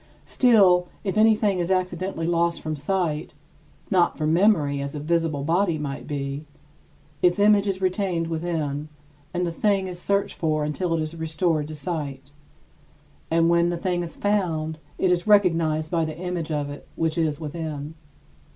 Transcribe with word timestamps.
Still, 0.25 0.87
if 1.03 1.15
anything 1.15 1.59
is 1.59 1.69
accidentally 1.69 2.25
lost 2.25 2.59
from 2.61 2.75
sight 2.75 3.35
not 3.91 4.17
from 4.17 4.33
memory, 4.33 4.81
as 4.81 4.95
a 4.95 4.99
visible 4.99 5.43
body 5.43 5.77
might 5.77 6.07
be 6.07 6.47
its 7.21 7.37
image 7.37 7.67
is 7.67 7.83
retained 7.83 8.25
within, 8.25 8.89
and 9.31 9.45
the 9.45 9.51
thing 9.51 9.85
is 9.85 10.01
searched 10.01 10.33
for 10.33 10.63
until 10.63 10.95
it 10.95 11.01
is 11.03 11.15
restored 11.15 11.67
to 11.67 11.75
sight. 11.75 12.31
And 13.29 13.47
when 13.47 13.69
the 13.69 13.77
thing 13.77 14.01
is 14.01 14.15
found, 14.15 14.79
it 14.97 15.11
is 15.11 15.27
recognized 15.27 15.91
by 15.91 16.03
the 16.03 16.17
image 16.17 16.49
of 16.51 16.71
it 16.71 16.87
which 16.95 17.15
is 17.15 17.39
within. 17.39 17.93